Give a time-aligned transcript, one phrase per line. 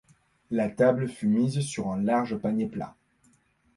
[0.49, 2.95] La table fut mise sur un large panier plat.